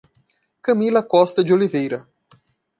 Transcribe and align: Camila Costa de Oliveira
Camila 0.63 1.03
Costa 1.05 1.43
de 1.43 1.53
Oliveira 1.53 2.07